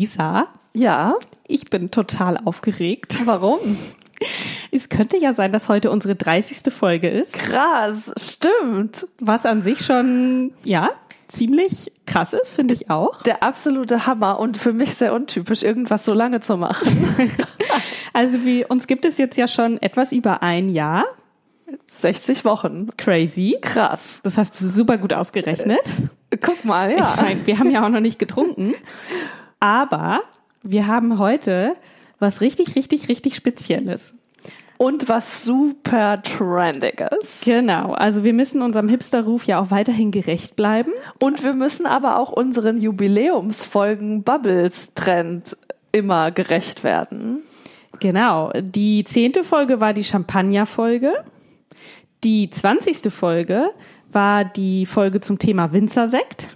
[0.00, 0.48] Lisa.
[0.72, 1.16] Ja.
[1.46, 3.18] Ich bin total aufgeregt.
[3.24, 3.58] Warum?
[4.72, 6.72] Es könnte ja sein, dass heute unsere 30.
[6.72, 7.34] Folge ist.
[7.34, 9.06] Krass, stimmt.
[9.18, 10.90] Was an sich schon, ja,
[11.28, 13.22] ziemlich krass ist, finde ich auch.
[13.24, 17.14] Der absolute Hammer und für mich sehr untypisch, irgendwas so lange zu machen.
[18.14, 21.04] also wie, uns gibt es jetzt ja schon etwas über ein Jahr.
[21.86, 22.88] 60 Wochen.
[22.96, 23.58] Crazy.
[23.60, 24.20] Krass.
[24.22, 25.80] Das hast du super gut ausgerechnet.
[26.40, 27.14] Guck mal, ja.
[27.14, 28.74] Ich mein, wir haben ja auch noch nicht getrunken.
[29.60, 30.20] Aber
[30.62, 31.76] wir haben heute
[32.18, 34.14] was richtig, richtig, richtig Spezielles.
[34.76, 37.42] Und was super trendiges.
[37.44, 40.92] Genau, also wir müssen unserem Hipster-Ruf ja auch weiterhin gerecht bleiben.
[41.22, 45.56] Und wir müssen aber auch unseren Jubiläumsfolgen Bubbles-Trend
[45.92, 47.42] immer gerecht werden.
[47.98, 51.12] Genau, die zehnte Folge war die Champagner-Folge.
[52.24, 53.70] Die zwanzigste Folge
[54.10, 56.48] war die Folge zum Thema Winzersekt.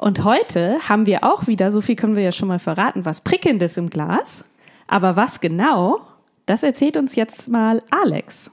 [0.00, 3.20] Und heute haben wir auch wieder, so viel können wir ja schon mal verraten, was
[3.20, 4.44] Prickelndes im Glas.
[4.86, 6.00] Aber was genau,
[6.46, 8.50] das erzählt uns jetzt mal Alex.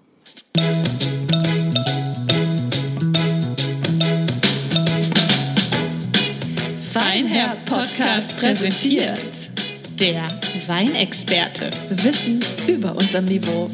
[6.92, 9.32] Weinherr Podcast präsentiert
[9.98, 10.28] der
[10.68, 11.70] Weinexperte.
[11.92, 13.70] Wissen über unserem Niveau.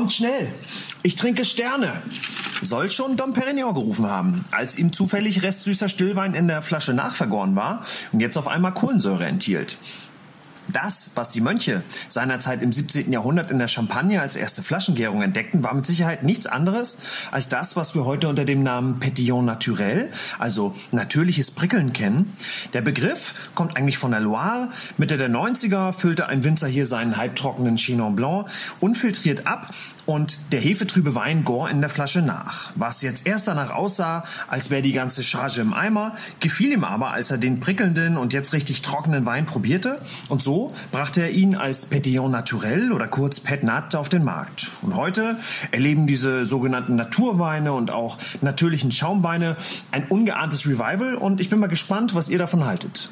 [0.00, 0.48] Kommt schnell.
[1.02, 1.92] Ich trinke Sterne.
[2.62, 7.54] Soll schon Dom Perignon gerufen haben, als ihm zufällig restsüßer Stillwein in der Flasche nachvergoren
[7.54, 9.76] war und jetzt auf einmal Kohlensäure enthielt.
[10.72, 13.12] Das, was die Mönche seinerzeit im 17.
[13.12, 16.98] Jahrhundert in der Champagne als erste Flaschengärung entdeckten, war mit Sicherheit nichts anderes
[17.30, 22.32] als das, was wir heute unter dem Namen Petillon naturel, also natürliches Prickeln kennen.
[22.72, 24.68] Der Begriff kommt eigentlich von der Loire.
[24.98, 28.48] Mitte der 90er füllte ein Winzer hier seinen halbtrockenen Chinon Blanc
[28.80, 29.70] unfiltriert ab
[30.06, 32.72] und der hefetrübe Wein gohr in der Flasche nach.
[32.74, 37.10] Was jetzt erst danach aussah, als wäre die ganze Charge im Eimer, gefiel ihm aber,
[37.10, 40.59] als er den prickelnden und jetzt richtig trockenen Wein probierte und so
[40.92, 44.68] brachte er ihn als Petillon Naturel oder kurz Pet Nat auf den Markt.
[44.82, 45.36] Und heute
[45.70, 49.56] erleben diese sogenannten Naturweine und auch natürlichen Schaumweine
[49.92, 53.10] ein ungeahntes Revival und ich bin mal gespannt, was ihr davon haltet.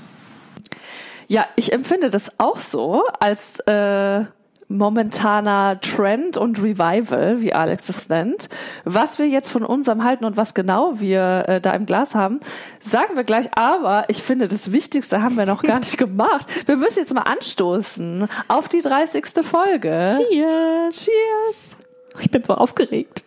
[1.29, 4.25] Ja, ich empfinde das auch so als äh,
[4.69, 8.49] momentaner Trend und Revival, wie Alex es nennt.
[8.85, 12.39] Was wir jetzt von unserem halten und was genau wir äh, da im Glas haben,
[12.83, 13.49] sagen wir gleich.
[13.57, 16.47] Aber ich finde, das Wichtigste haben wir noch gar nicht gemacht.
[16.67, 19.27] Wir müssen jetzt mal anstoßen auf die 30.
[19.43, 20.19] Folge.
[20.19, 21.05] Cheers!
[21.05, 21.77] Cheers!
[22.21, 23.25] Ich bin so aufgeregt.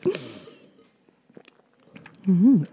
[2.25, 2.68] Mhm.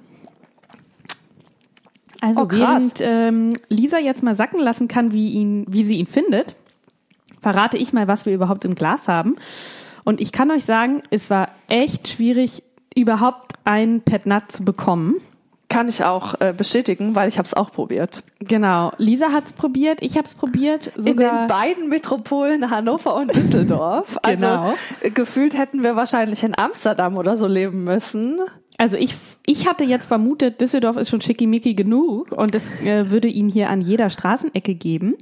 [2.21, 6.07] Also Oh, während ähm, Lisa jetzt mal sacken lassen kann, wie, ihn, wie sie ihn
[6.07, 6.57] findet,
[7.41, 9.37] verrate ich mal, was wir überhaupt im Glas haben.
[10.05, 12.63] Und ich kann euch sagen, es war echt schwierig,
[12.97, 15.17] überhaupt ein Pet Nat zu bekommen.
[15.69, 18.23] Kann ich auch äh, bestätigen, weil ich habe es auch probiert.
[18.39, 18.91] Genau.
[18.97, 20.87] Lisa hat's probiert, ich habe es probiert.
[20.97, 24.17] In Sogar den beiden Metropolen Hannover und Düsseldorf.
[24.23, 24.75] Also Genau.
[25.03, 28.41] äh, gefühlt hätten wir wahrscheinlich in Amsterdam oder so leben müssen.
[28.79, 33.29] Also ich, ich hatte jetzt vermutet, Düsseldorf ist schon schickimicki genug und es äh, würde
[33.29, 35.17] ihn hier an jeder Straßenecke geben.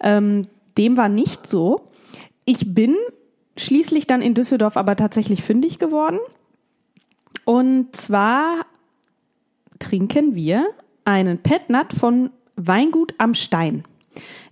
[0.00, 0.42] Ähm,
[0.78, 1.88] dem war nicht so.
[2.44, 2.96] Ich bin
[3.56, 6.18] schließlich dann in Düsseldorf aber tatsächlich fündig geworden.
[7.44, 8.66] Und zwar
[9.78, 10.66] trinken wir
[11.04, 13.84] einen Pet Nut von Weingut am Stein.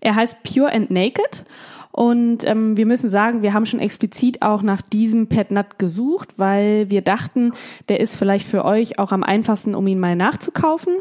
[0.00, 1.44] Er heißt Pure and Naked
[1.92, 6.30] und ähm, wir müssen sagen, wir haben schon explizit auch nach diesem Pet Nut gesucht,
[6.36, 7.52] weil wir dachten,
[7.88, 10.94] der ist vielleicht für euch auch am einfachsten, um ihn mal nachzukaufen.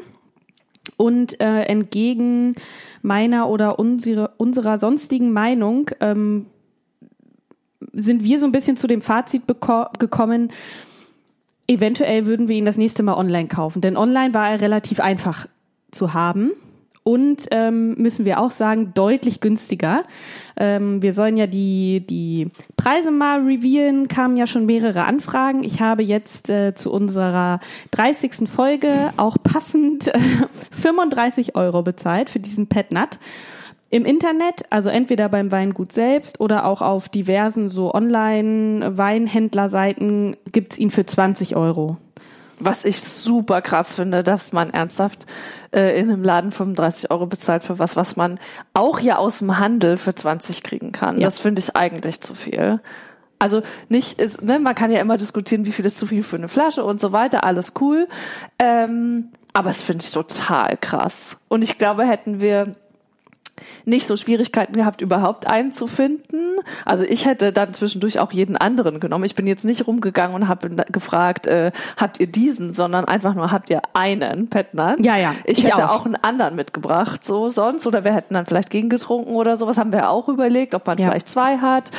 [0.99, 2.55] Und äh, entgegen
[3.01, 6.47] meiner oder unsere, unserer sonstigen Meinung ähm,
[7.93, 10.51] sind wir so ein bisschen zu dem Fazit gekommen,
[11.67, 13.79] eventuell würden wir ihn das nächste Mal online kaufen.
[13.79, 15.47] Denn online war er relativ einfach
[15.91, 16.51] zu haben.
[17.09, 20.03] Und ähm, müssen wir auch sagen, deutlich günstiger.
[20.55, 25.63] Ähm, wir sollen ja die, die Preise mal revealen, kamen ja schon mehrere Anfragen.
[25.63, 28.47] Ich habe jetzt äh, zu unserer 30.
[28.47, 30.19] Folge auch passend äh,
[30.69, 33.17] 35 Euro bezahlt für diesen Pet Nut.
[33.89, 40.91] Im Internet, also entweder beim Weingut selbst oder auch auf diversen so Online-Weinhändlerseiten gibt's ihn
[40.91, 41.97] für 20 Euro.
[42.59, 45.25] Was ich super krass finde, dass man ernsthaft
[45.71, 48.39] äh, in einem Laden 35 Euro bezahlt für was, was man
[48.73, 51.19] auch ja aus dem Handel für 20 kriegen kann.
[51.19, 51.25] Ja.
[51.25, 52.81] Das finde ich eigentlich zu viel.
[53.39, 56.35] Also nicht ist, ne, man kann ja immer diskutieren, wie viel ist zu viel für
[56.35, 58.07] eine Flasche und so weiter, alles cool.
[58.59, 61.37] Ähm, aber es finde ich total krass.
[61.47, 62.75] Und ich glaube, hätten wir
[63.85, 66.57] nicht so Schwierigkeiten gehabt, überhaupt einen zu finden.
[66.85, 69.23] Also ich hätte dann zwischendurch auch jeden anderen genommen.
[69.23, 73.51] Ich bin jetzt nicht rumgegangen und habe gefragt, äh, habt ihr diesen, sondern einfach nur,
[73.51, 74.99] habt ihr einen Petnat?
[74.99, 75.35] Ja, ja.
[75.45, 76.01] Ich, ich hätte auch.
[76.01, 76.05] auch.
[76.05, 77.85] einen anderen mitgebracht, so sonst.
[77.87, 79.77] Oder wir hätten dann vielleicht gegengetrunken oder sowas.
[79.77, 81.09] Haben wir auch überlegt, ob man Ja.
[81.09, 81.91] vielleicht zwei hat.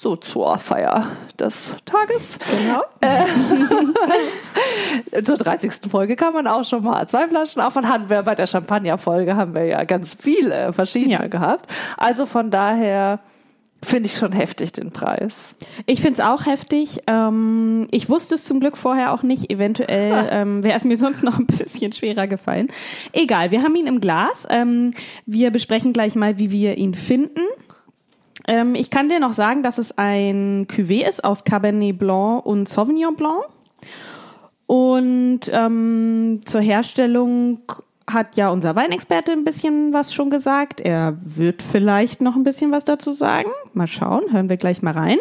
[0.00, 1.08] So zur Feier
[1.38, 2.38] des Tages.
[2.58, 2.80] Genau.
[5.22, 5.72] Zur 30.
[5.90, 9.36] Folge kann man auch schon mal zwei Flaschen auf und hatten wir bei der Champagner-Folge
[9.36, 11.26] haben wir ja ganz viele verschiedene Ja.
[11.26, 11.70] gehabt.
[11.98, 13.20] Also von daher
[13.82, 15.54] finde ich schon heftig den Preis.
[15.84, 17.00] Ich find's auch heftig.
[17.06, 19.50] Ähm, ich wusste es zum Glück vorher auch nicht.
[19.50, 22.68] Eventuell ähm, wäre es mir sonst noch ein bisschen schwerer gefallen.
[23.12, 24.46] Egal, wir haben ihn im Glas.
[24.48, 24.94] Ähm,
[25.26, 27.40] wir besprechen gleich mal, wie wir ihn finden.
[28.46, 32.68] Ähm, ich kann dir noch sagen, dass es ein Cuvée ist aus Cabernet Blanc und
[32.68, 33.44] Sauvignon Blanc.
[34.66, 37.60] Und ähm, zur Herstellung
[38.12, 40.80] hat ja unser Weinexperte ein bisschen was schon gesagt.
[40.80, 43.50] Er wird vielleicht noch ein bisschen was dazu sagen.
[43.72, 45.18] Mal schauen, hören wir gleich mal rein.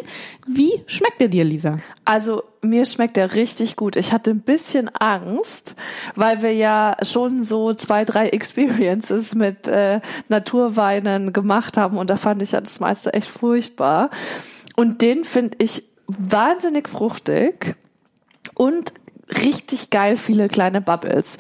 [0.48, 1.80] Wie schmeckt er dir, Lisa?
[2.06, 3.96] Also mir schmeckt der richtig gut.
[3.96, 5.76] Ich hatte ein bisschen Angst,
[6.16, 12.18] weil wir ja schon so zwei, drei Experiences mit äh, Naturweinen gemacht haben und da
[12.18, 14.10] fand ich ja das meiste echt furchtbar.
[14.76, 17.76] Und den finde ich wahnsinnig fruchtig
[18.56, 18.94] und
[19.30, 21.38] richtig geil viele kleine Bubbles,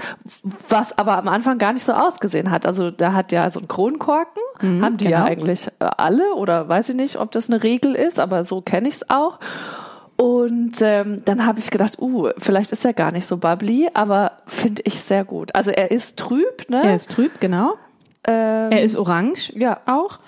[0.67, 2.65] was aber am Anfang gar nicht so ausgesehen hat.
[2.65, 4.41] Also da hat ja so ein Kronkorken,
[4.81, 5.31] haben die ja genau.
[5.31, 8.87] eigentlich äh, alle oder weiß ich nicht, ob das eine Regel ist, aber so kenne
[8.87, 9.39] ich es auch.
[10.17, 14.33] Und ähm, dann habe ich gedacht, uh, vielleicht ist er gar nicht so bubbly, aber
[14.47, 15.55] finde ich sehr gut.
[15.55, 16.83] Also er ist trüb, ne?
[16.83, 17.75] Er ist trüb, genau.
[18.27, 19.79] ähm, Er ist orange, ja.
[19.85, 20.19] auch.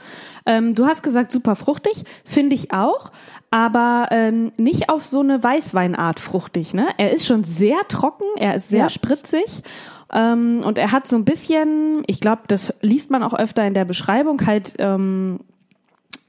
[0.45, 3.11] Ähm, du hast gesagt, super fruchtig, finde ich auch,
[3.51, 6.73] aber ähm, nicht auf so eine Weißweinart fruchtig.
[6.73, 6.87] Ne?
[6.97, 8.89] Er ist schon sehr trocken, er ist sehr Ja.
[8.89, 9.61] spritzig
[10.13, 13.73] ähm, und er hat so ein bisschen, ich glaube, das liest man auch öfter in
[13.73, 15.41] der Beschreibung, halt ähm,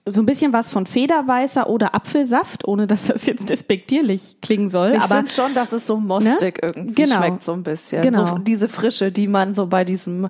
[0.05, 4.95] so ein bisschen was von Federweißer oder Apfelsaft, ohne dass das jetzt despektierlich klingen soll.
[4.97, 7.17] Ich finde schon, dass es so mostig irgendwie Genau.
[7.19, 8.03] schmeckt, so ein bisschen.
[8.03, 8.27] Genau.
[8.27, 10.29] So diese Frische, die man so bei diesem,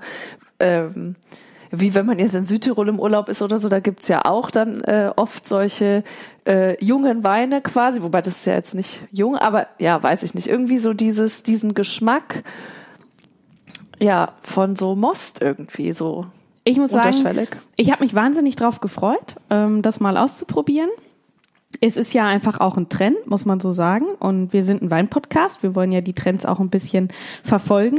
[0.60, 1.16] ähm,
[1.72, 4.50] wie wenn man jetzt in Südtirol im Urlaub ist oder so, da gibt's ja auch
[4.50, 6.04] dann äh, oft solche
[6.46, 10.34] äh, jungen Weine quasi, wobei das ist ja jetzt nicht jung, aber ja, weiß ich
[10.34, 10.48] nicht.
[10.48, 12.44] Irgendwie so dieses, diesen Geschmack,
[13.98, 16.26] ja, von so Most irgendwie, so
[16.64, 20.90] Ich muss sagen, ich habe mich wahnsinnig drauf gefreut, ähm, das mal auszuprobieren.
[21.80, 24.04] Es ist ja einfach auch ein Trend, muss man so sagen.
[24.18, 25.62] Und wir sind ein Weinpodcast.
[25.62, 27.08] Wir wollen ja die Trends auch ein bisschen
[27.42, 27.98] verfolgen.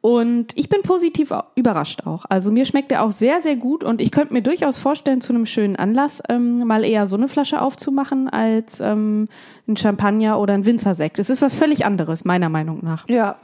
[0.00, 2.24] Und ich bin positiv überrascht auch.
[2.28, 3.84] Also mir schmeckt er auch sehr, sehr gut.
[3.84, 7.28] Und ich könnte mir durchaus vorstellen, zu einem schönen Anlass ähm, mal eher so eine
[7.28, 9.28] Flasche aufzumachen als ähm,
[9.68, 11.18] ein Champagner oder ein Winzersekt.
[11.18, 13.08] Es ist was völlig anderes, meiner Meinung nach.
[13.08, 13.36] Ja.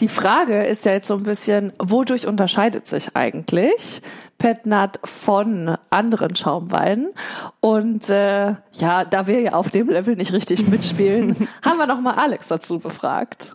[0.00, 4.02] Die Frage ist ja jetzt so ein bisschen, wodurch unterscheidet sich eigentlich
[4.36, 7.14] Petnat von anderen Schaumweinen?
[7.60, 12.16] Und äh, ja, da wir ja auf dem Level nicht richtig mitspielen, haben wir nochmal
[12.16, 13.54] Alex dazu befragt.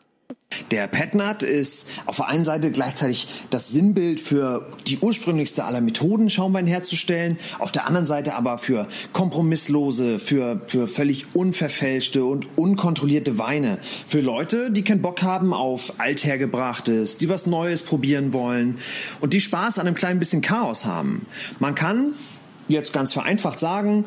[0.72, 6.30] Der Petnat ist auf der einen Seite gleichzeitig das Sinnbild für die ursprünglichste aller Methoden,
[6.30, 13.38] Schaumwein herzustellen, auf der anderen Seite aber für kompromisslose, für, für völlig unverfälschte und unkontrollierte
[13.38, 13.78] Weine.
[14.06, 18.78] Für Leute, die keinen Bock haben auf Althergebrachtes, die was Neues probieren wollen
[19.22, 21.26] und die Spaß an einem kleinen bisschen Chaos haben.
[21.60, 22.14] Man kann
[22.68, 24.06] jetzt ganz vereinfacht sagen,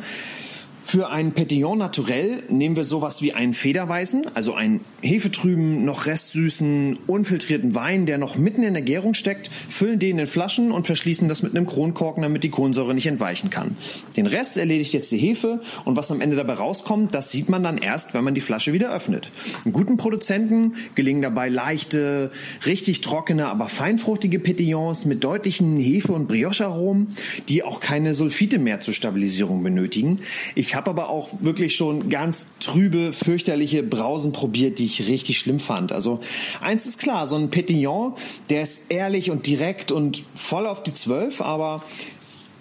[0.90, 6.98] für ein Petillon Naturell nehmen wir sowas wie einen Federweißen, also einen hefetrüben, noch restsüßen,
[7.06, 11.28] unfiltrierten Wein, der noch mitten in der Gärung steckt, füllen den in Flaschen und verschließen
[11.28, 13.76] das mit einem Kronkorken, damit die Kohlensäure nicht entweichen kann.
[14.16, 17.62] Den Rest erledigt jetzt die Hefe und was am Ende dabei rauskommt, das sieht man
[17.62, 19.28] dann erst, wenn man die Flasche wieder öffnet.
[19.64, 22.32] Einen guten Produzenten gelingen dabei leichte,
[22.66, 27.14] richtig trockene, aber feinfruchtige Petillons mit deutlichen Hefe- und Brioche-Aromen,
[27.48, 30.18] die auch keine Sulfite mehr zur Stabilisierung benötigen.
[30.56, 35.60] Ich habe aber auch wirklich schon ganz trübe, fürchterliche Brausen probiert, die ich richtig schlimm
[35.60, 35.92] fand.
[35.92, 36.20] Also
[36.62, 38.14] eins ist klar, so ein Petillon,
[38.48, 41.82] der ist ehrlich und direkt und voll auf die Zwölf, aber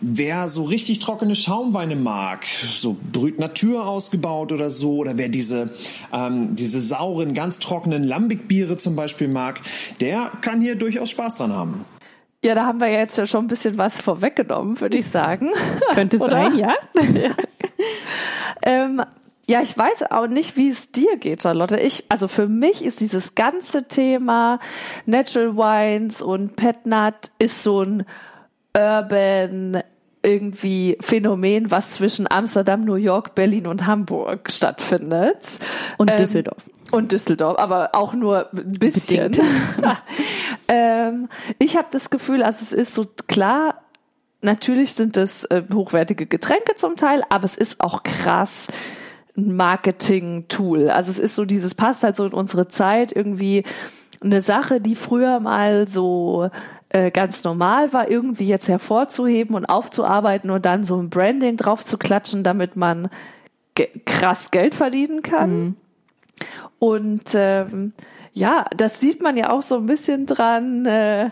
[0.01, 5.71] Wer so richtig trockene Schaumweine mag, so Brüt Natur ausgebaut oder so, oder wer diese,
[6.13, 9.59] ähm, diese sauren, ganz trockenen Lambic-Biere zum Beispiel mag,
[9.99, 11.83] der kann hier durchaus Spaß dran haben.
[12.41, 15.51] Ja, da haben wir ja jetzt ja schon ein bisschen was vorweggenommen, würde ich sagen.
[15.93, 16.75] Könnte sein, ja?
[18.61, 19.01] Ähm,
[19.47, 21.77] ja, ich weiß auch nicht, wie es dir geht, Charlotte.
[21.79, 24.59] Ich, also für mich ist dieses ganze Thema
[25.05, 28.05] Natural Wines und Petnat ist so ein
[28.77, 29.81] Urban
[30.21, 35.59] irgendwie Phänomen, was zwischen Amsterdam, New York, Berlin und Hamburg stattfindet.
[35.97, 36.63] Und ähm, Düsseldorf.
[36.91, 39.35] Und Düsseldorf, aber auch nur ein bisschen.
[40.67, 43.81] ähm, ich habe das Gefühl, also es ist so klar,
[44.41, 48.67] natürlich sind es äh, hochwertige Getränke zum Teil, aber es ist auch krass
[49.37, 50.89] ein Marketing-Tool.
[50.89, 53.63] Also es ist so dieses, passt halt so in unsere Zeit irgendwie
[54.21, 56.49] eine Sache, die früher mal so
[56.89, 61.83] äh, ganz normal war, irgendwie jetzt hervorzuheben und aufzuarbeiten und dann so ein Branding drauf
[61.83, 63.09] zu klatschen, damit man
[63.75, 65.51] ge krass Geld verdienen kann.
[65.51, 65.75] Mhm.
[66.79, 67.93] Und ähm,
[68.33, 70.85] ja, das sieht man ja auch so ein bisschen dran.
[70.85, 71.29] Äh, äh,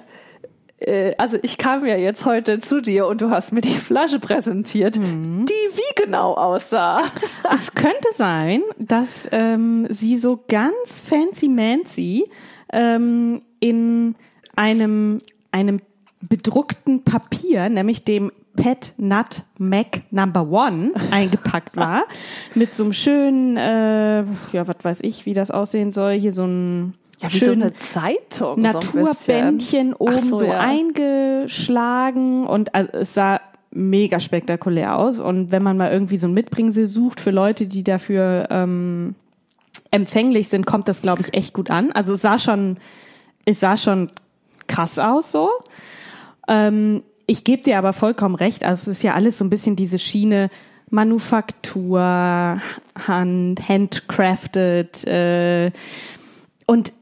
[1.18, 4.98] also ich kam ja jetzt heute zu dir und du hast mir die Flasche präsentiert,
[4.98, 5.46] mhm.
[5.46, 7.02] die wie genau aussah.
[7.52, 12.30] Es könnte sein, dass ähm, sie so ganz fancy-mancy
[12.72, 14.16] ähm, in
[14.56, 15.20] einem,
[15.52, 15.82] einem
[16.22, 22.06] bedruckten Papier, nämlich dem Pet Nut Mac Number One eingepackt war,
[22.54, 26.46] mit so einem schönen, äh, ja, was weiß ich, wie das aussehen soll, hier so
[26.46, 28.62] ein ja, wie so eine Zeitung.
[28.62, 30.60] Naturbändchen so oben so, so ja.
[30.60, 35.20] eingeschlagen und also, es sah mega spektakulär aus.
[35.20, 39.16] Und wenn man mal irgendwie so ein Mitbringsel sucht für Leute, die dafür ähm,
[39.92, 41.92] empfänglich sind, kommt das, glaube ich, echt gut an.
[41.92, 42.78] Also es sah schon,
[43.46, 44.12] es sah schon
[44.68, 45.50] krass aus so.
[46.48, 48.64] Ähm, ich gebe dir aber vollkommen recht.
[48.64, 50.50] Also es ist ja alles so ein bisschen diese Schiene
[50.90, 55.72] Manufaktur, Hand, handcrafted äh,
[56.66, 56.94] und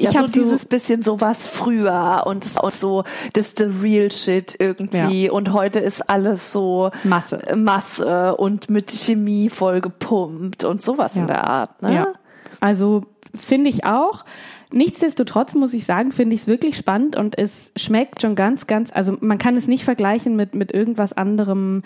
[0.00, 5.26] ja, ich so dieses bisschen sowas früher und so, das ist the real shit irgendwie.
[5.26, 5.32] Ja.
[5.32, 7.40] Und heute ist alles so Masse.
[7.56, 11.22] Masse und mit Chemie voll gepumpt und sowas ja.
[11.22, 11.82] in der Art.
[11.82, 11.94] Ne?
[11.94, 12.12] Ja.
[12.60, 14.24] Also finde ich auch.
[14.72, 18.90] Nichtsdestotrotz muss ich sagen, finde ich es wirklich spannend und es schmeckt schon ganz, ganz,
[18.92, 21.82] also man kann es nicht vergleichen mit, mit irgendwas anderem,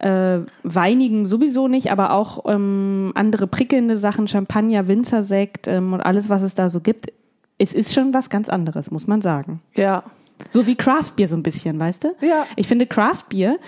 [0.00, 6.28] äh, weinigen sowieso nicht, aber auch ähm, andere prickelnde Sachen, Champagner, Winzersekt ähm, und alles,
[6.28, 7.12] was es da so gibt.
[7.58, 9.62] Es ist schon was ganz anderes, muss man sagen.
[9.74, 10.02] Ja.
[10.50, 12.14] So wie Craftbier so ein bisschen, weißt du?
[12.20, 12.46] Ja.
[12.56, 13.58] Ich finde Craftbier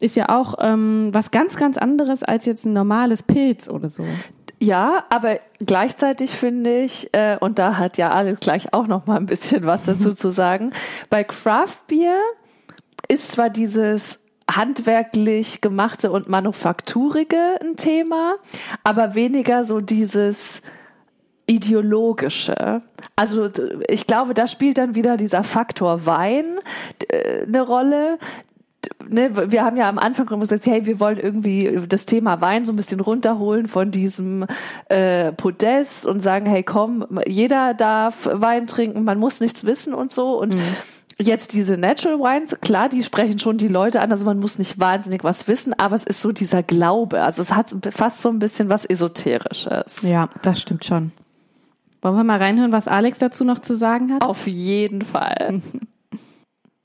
[0.00, 4.04] ist ja auch ähm, was ganz, ganz anderes als jetzt ein normales Pilz oder so.
[4.62, 9.16] Ja, aber gleichzeitig finde ich, äh, und da hat ja Alex gleich auch noch mal
[9.16, 10.72] ein bisschen was dazu zu sagen,
[11.08, 12.18] bei Craft Beer
[13.08, 14.20] ist zwar dieses
[14.50, 18.36] handwerklich gemachte und manufakturige ein Thema,
[18.84, 20.60] aber weniger so dieses
[21.50, 22.80] ideologische.
[23.16, 23.48] Also
[23.88, 26.60] ich glaube, da spielt dann wieder dieser Faktor Wein
[27.08, 28.18] äh, eine Rolle,
[29.08, 32.72] ne, wir haben ja am Anfang gesagt, hey, wir wollen irgendwie das Thema Wein so
[32.72, 34.46] ein bisschen runterholen von diesem
[34.88, 40.12] äh, Podest und sagen, hey, komm, jeder darf Wein trinken, man muss nichts wissen und
[40.12, 40.76] so und mhm.
[41.22, 44.80] Jetzt diese Natural Wines, klar, die sprechen schon die Leute an, also man muss nicht
[44.80, 48.38] wahnsinnig was wissen, aber es ist so dieser Glaube, also es hat fast so ein
[48.38, 50.00] bisschen was Esoterisches.
[50.00, 51.12] Ja, das stimmt schon.
[52.02, 54.22] Wollen wir mal reinhören, was Alex dazu noch zu sagen hat?
[54.22, 55.60] Auf jeden Fall.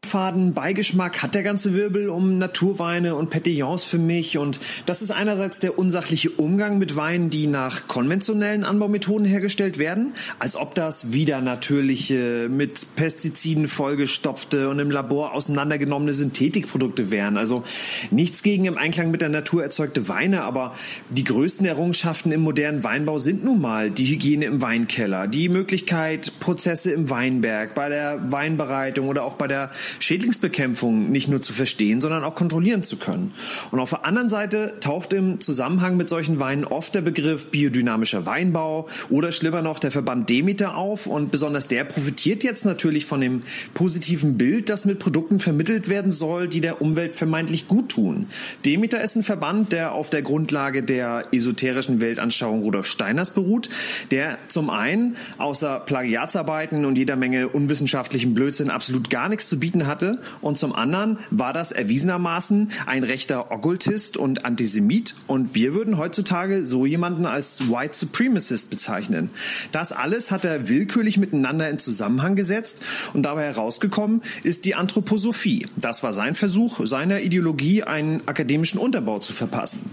[0.05, 5.11] faden Beigeschmack hat der ganze Wirbel um Naturweine und Petillons für mich und das ist
[5.11, 11.11] einerseits der unsachliche Umgang mit Weinen, die nach konventionellen Anbaumethoden hergestellt werden, als ob das
[11.11, 17.37] wieder natürliche, mit Pestiziden vollgestopfte und im Labor auseinandergenommene Synthetikprodukte wären.
[17.37, 17.63] Also
[18.11, 20.75] nichts gegen im Einklang mit der Natur erzeugte Weine, aber
[21.09, 26.33] die größten Errungenschaften im modernen Weinbau sind nun mal die Hygiene im Weinkeller, die Möglichkeit,
[26.39, 32.01] Prozesse im Weinberg, bei der Weinbereitung oder auch bei der Schädlingsbekämpfung nicht nur zu verstehen,
[32.01, 33.33] sondern auch kontrollieren zu können.
[33.71, 38.25] Und auf der anderen Seite taucht im Zusammenhang mit solchen Weinen oft der Begriff biodynamischer
[38.25, 43.21] Weinbau oder schlimmer noch der Verband Demeter auf und besonders der profitiert jetzt natürlich von
[43.21, 48.27] dem positiven Bild, das mit Produkten vermittelt werden soll, die der Umwelt vermeintlich gut tun.
[48.65, 53.69] Demeter ist ein Verband, der auf der Grundlage der esoterischen Weltanschauung Rudolf Steiners beruht,
[54.11, 59.74] der zum einen außer Plagiatsarbeiten und jeder Menge unwissenschaftlichen Blödsinn absolut gar nichts zu bieten
[59.83, 65.97] hatte und zum anderen war das erwiesenermaßen ein rechter Okkultist und Antisemit und wir würden
[65.97, 69.29] heutzutage so jemanden als White Supremacist bezeichnen.
[69.71, 72.81] Das alles hat er willkürlich miteinander in Zusammenhang gesetzt
[73.13, 75.67] und dabei herausgekommen ist die Anthroposophie.
[75.75, 79.91] Das war sein Versuch, seiner Ideologie einen akademischen Unterbau zu verpassen.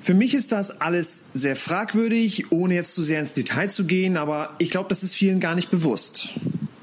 [0.00, 4.16] Für mich ist das alles sehr fragwürdig, ohne jetzt zu sehr ins Detail zu gehen,
[4.16, 6.30] aber ich glaube, das ist vielen gar nicht bewusst.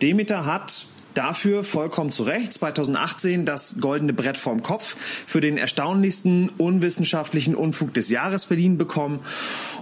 [0.02, 0.86] Demeter hat
[1.18, 4.96] dafür vollkommen zu Recht 2018 das goldene Brett vorm Kopf
[5.26, 9.20] für den erstaunlichsten unwissenschaftlichen Unfug des Jahres verliehen bekommen.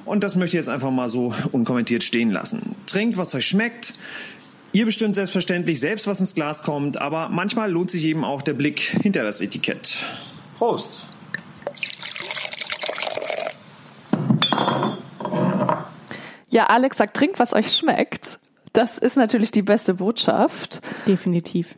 [0.06, 2.76] Und das möchte ich jetzt einfach mal so unkommentiert stehen lassen.
[2.86, 3.94] Trinkt, was euch schmeckt.
[4.72, 8.54] Ihr bestimmt selbstverständlich selbst, was ins Glas kommt, aber manchmal lohnt sich eben auch der
[8.54, 9.98] Blick hinter das Etikett.
[10.58, 11.02] Prost.
[16.50, 18.40] Ja, Alex sagt, trinkt, was euch schmeckt.
[18.76, 20.82] Das ist natürlich die beste Botschaft.
[21.08, 21.76] Definitiv.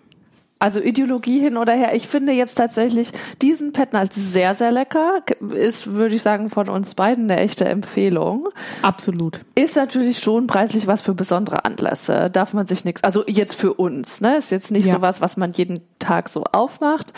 [0.59, 1.93] Also Ideologie hin oder her.
[1.93, 3.11] Ich finde jetzt tatsächlich
[3.43, 5.21] diesen Petnat sehr, sehr lecker.
[5.53, 8.49] Ist, würde ich sagen, von uns beiden eine echte Empfehlung.
[8.81, 9.39] Absolut.
[9.53, 12.31] Ist natürlich schon preislich was für besondere Anlässe.
[12.31, 14.37] Darf man sich nichts, also jetzt für uns, ne?
[14.37, 14.95] Ist jetzt nicht Ja.
[14.95, 17.13] so was, was man jeden Tag so aufmacht.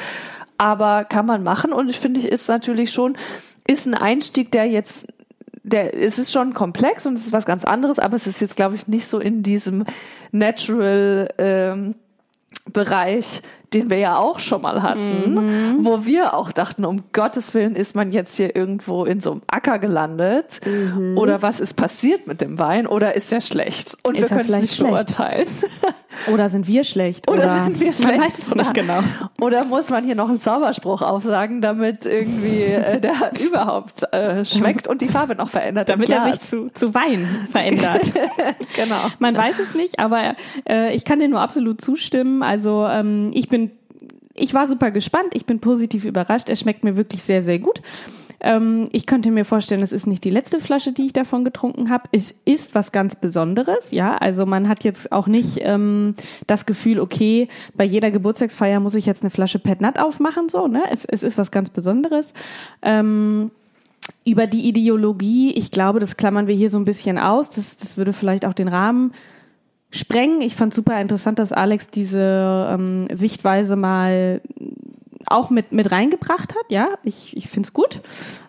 [0.57, 3.17] Aber kann man machen und ich finde, ist natürlich schon,
[3.65, 5.07] ist ein Einstieg, der jetzt
[5.63, 8.55] der, es ist schon komplex und es ist was ganz anderes, aber es ist jetzt,
[8.55, 9.85] glaube ich, nicht so in diesem
[10.31, 11.95] Natural ähm,
[12.71, 13.41] Bereich,
[13.73, 17.95] den wir ja auch schon mal hatten, wo wir auch dachten, um Gottes Willen ist
[17.95, 20.61] man jetzt hier irgendwo in so einem Acker gelandet
[21.15, 24.49] oder was ist passiert mit dem Wein oder ist er schlecht und Ist wir können
[24.49, 24.91] es nicht schlecht?
[24.91, 25.47] beurteilen.
[26.33, 27.29] Oder sind wir schlecht?
[27.29, 28.17] Oder, sind wir schlecht?
[28.17, 28.99] Man weiß es oder, nicht genau.
[29.41, 34.87] Oder muss man hier noch einen Zauberspruch aufsagen, damit irgendwie äh, der überhaupt äh, schmeckt
[34.87, 35.89] und die Farbe noch verändert?
[35.89, 38.11] Damit er sich zu, zu Wein verändert.
[38.75, 39.01] genau.
[39.19, 40.35] Man weiß es nicht, aber
[40.67, 42.43] äh, ich kann dir nur absolut zustimmen.
[42.43, 43.58] Also ähm, ich bin,
[44.39, 46.49] ich war super gespannt, ich bin positiv überrascht.
[46.49, 47.81] Er schmeckt mir wirklich sehr, sehr gut.
[48.41, 51.89] Ähm, ich könnte mir vorstellen, es ist nicht die letzte Flasche, die ich davon getrunken
[51.89, 52.05] habe.
[52.11, 54.15] Es ist was ganz Besonderes, ja.
[54.17, 56.15] Also man hat jetzt auch nicht ähm,
[56.47, 60.83] das Gefühl, okay, bei jeder Geburtstagsfeier muss ich jetzt eine Flasche Pet aufmachen, so, ne?
[60.91, 62.33] Es, es ist was ganz Besonderes.
[62.81, 63.51] Ähm,
[64.25, 67.49] über die Ideologie, ich glaube, das klammern wir hier so ein bisschen aus.
[67.49, 69.13] Das, das würde vielleicht auch den Rahmen
[69.91, 70.41] sprengen.
[70.41, 74.41] Ich fand super interessant, dass Alex diese ähm, Sichtweise mal
[75.27, 76.71] auch mit, mit reingebracht hat.
[76.71, 78.01] Ja, ich, ich finde es gut.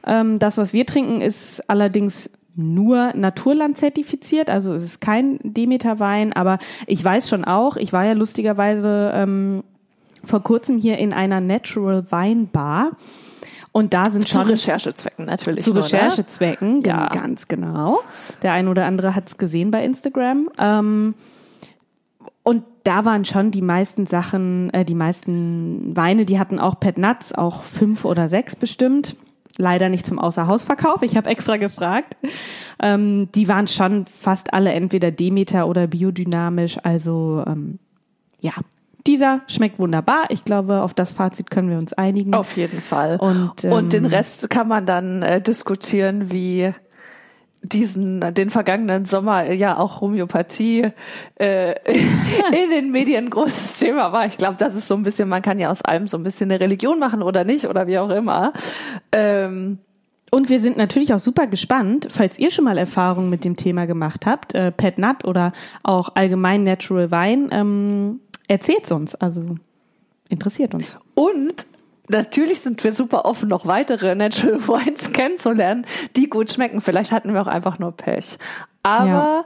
[0.06, 6.32] Ähm, das, was wir trinken, ist allerdings nur Naturland zertifiziert, also es ist kein Demeter-Wein,
[6.32, 9.62] aber ich weiß schon auch, ich war ja lustigerweise ähm,
[10.24, 12.92] vor kurzem hier in einer Natural Weinbar
[13.72, 15.64] und da sind Zu schon Recherchezwecken natürlich.
[15.64, 15.84] zu nur?
[15.84, 17.06] Recherchezwecken, ja.
[17.06, 18.00] ganz genau.
[18.42, 20.50] Der ein oder andere hat es gesehen bei Instagram.
[20.58, 21.14] Ähm,
[22.42, 26.98] und da waren schon die meisten Sachen, äh, die meisten Weine, die hatten auch Pet
[26.98, 29.16] Nuts, auch fünf oder sechs bestimmt.
[29.56, 31.02] Leider nicht zum Außerhausverkauf.
[31.02, 32.16] Ich habe extra gefragt.
[32.82, 36.78] Ähm, die waren schon fast alle entweder Demeter oder biodynamisch.
[36.82, 37.78] Also ähm,
[38.40, 38.52] ja,
[39.06, 40.24] dieser schmeckt wunderbar.
[40.28, 42.34] Ich glaube, auf das Fazit können wir uns einigen.
[42.34, 43.16] Auf jeden Fall.
[43.16, 46.72] Und, ähm, und den Rest kann man dann äh, diskutieren, wie
[47.62, 50.88] diesen den vergangenen Sommer ja auch Homöopathie
[51.34, 54.24] äh, in den Medien ein großes Thema war.
[54.24, 56.50] Ich glaube, das ist so ein bisschen, man kann ja aus allem so ein bisschen
[56.50, 58.54] eine Religion machen oder nicht oder wie auch immer.
[59.12, 59.78] Ähm,
[60.30, 63.86] Und wir sind natürlich auch super gespannt, falls ihr schon mal Erfahrungen mit dem Thema
[63.86, 69.14] gemacht habt, äh, Pet Nut oder auch allgemein Natural Wine, ähm, erzählt's uns.
[69.14, 69.54] Also
[70.28, 70.98] interessiert uns.
[71.14, 71.66] Und
[72.08, 75.86] natürlich sind wir super offen, noch weitere Natural Wines kennenzulernen,
[76.16, 76.80] die gut schmecken.
[76.80, 78.38] Vielleicht hatten wir auch einfach nur Pech.
[78.82, 79.44] Aber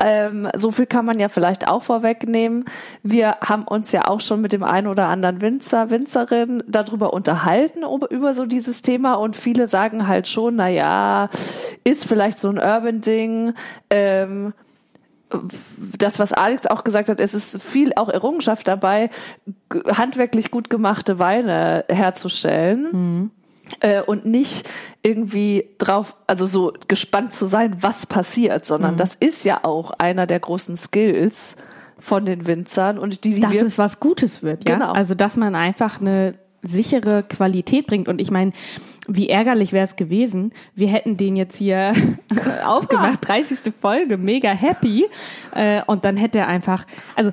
[0.00, 2.66] ähm, so viel kann man ja vielleicht auch vorwegnehmen.
[3.02, 7.82] Wir haben uns ja auch schon mit dem einen oder anderen Winzer, Winzerin darüber unterhalten,
[8.10, 9.14] über so dieses Thema.
[9.14, 11.30] Und viele sagen halt schon, na ja,
[11.84, 13.54] ist vielleicht so ein Urban-Ding.
[13.90, 14.52] Ähm,
[15.98, 19.10] das, was Alex auch gesagt hat, es ist viel auch Errungenschaft dabei,
[19.86, 23.30] handwerklich gut gemachte Weine herzustellen.
[23.80, 24.66] Äh, und nicht
[25.02, 30.26] irgendwie drauf, also so gespannt zu sein, was passiert, sondern das ist ja auch einer
[30.26, 31.54] der großen Skills
[31.98, 34.76] von den Winzern und die, die Dass es was Gutes wird, ja.
[34.76, 34.92] Genau.
[34.92, 38.08] Also dass man einfach eine sichere Qualität bringt.
[38.08, 38.52] Und ich meine,
[39.08, 41.94] wie ärgerlich wäre es gewesen, wir hätten den jetzt hier
[42.66, 43.72] aufgemacht, 30.
[43.80, 45.06] Folge, mega happy.
[45.54, 47.30] Äh, und dann hätte er einfach, also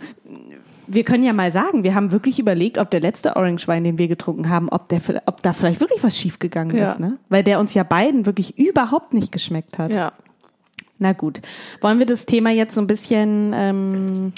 [0.87, 3.97] wir können ja mal sagen, wir haben wirklich überlegt, ob der letzte Orange Wein, den
[3.97, 6.91] wir getrunken haben, ob, der, ob da vielleicht wirklich was schiefgegangen Ja.
[6.91, 7.17] ist, ne?
[7.29, 9.93] Weil der uns ja beiden wirklich überhaupt nicht geschmeckt hat.
[9.93, 10.13] ja.
[10.97, 11.41] Na gut.
[11.81, 14.31] Wollen wir das Thema jetzt so ein bisschen ähm,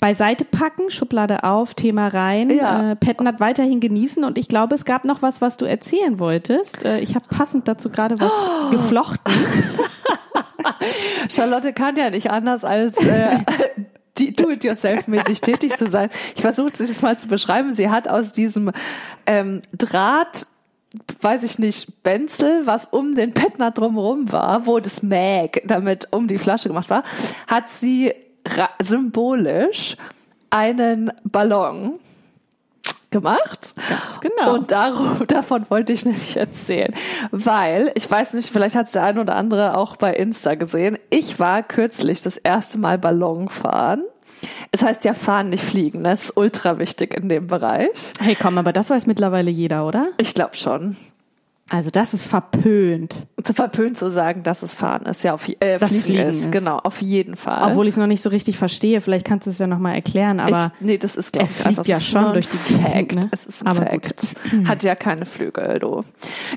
[0.00, 2.92] beiseite packen, Schublade auf, Thema rein, Ja.
[2.92, 6.84] äh, Petnat weiterhin genießen und ich glaube, es gab noch was, was du erzählen wolltest.
[6.84, 8.32] Äh, ich habe passend dazu gerade was
[8.70, 9.34] geflochten.
[11.30, 13.38] Charlotte kann ja nicht anders als äh,
[14.18, 16.10] Do-it-yourself-mäßig tätig zu sein.
[16.34, 17.74] Ich versuche es jetzt mal zu beschreiben.
[17.74, 18.72] Sie hat aus diesem
[19.26, 20.46] ähm, Draht
[21.20, 26.28] weiß ich nicht, Benzel, was um den Petner drumherum war, wo das Mag damit um
[26.28, 27.02] die Flasche gemacht war,
[27.46, 28.14] hat sie
[28.82, 29.96] symbolisch
[30.50, 31.98] einen Ballon
[33.10, 33.74] gemacht.
[33.88, 34.54] Ganz genau.
[34.54, 36.94] Und darum, davon wollte ich nämlich erzählen.
[37.30, 40.98] Weil, ich weiß nicht, vielleicht hat es der ein oder andere auch bei Insta gesehen.
[41.10, 44.02] Ich war kürzlich das erste Mal Ballon fahren.
[44.70, 46.04] Es heißt ja fahren, nicht fliegen.
[46.04, 48.12] Das ist ultra wichtig in dem Bereich.
[48.20, 50.06] Hey, komm, aber das weiß mittlerweile jeder, oder?
[50.18, 50.96] Ich glaube schon.
[51.70, 53.26] Also das ist verpönt.
[53.44, 55.22] Verpönt zu sagen, dass es fahren ist.
[55.22, 56.36] Ja, auf, äh, Das fliegen, Fliegen ist.
[56.46, 56.52] ist.
[56.52, 57.70] Genau, auf jeden Fall.
[57.70, 59.00] Obwohl ich es noch nicht so richtig verstehe.
[59.02, 61.66] Vielleicht kannst du es ja nochmal erklären, aber ich, nee, das ist glaube es ich
[61.66, 63.28] einfach ja schon durch die Gegend, ne?
[63.32, 64.34] Es ist ein Aber Fact.
[64.66, 66.02] Hat ja keine Flügel, du.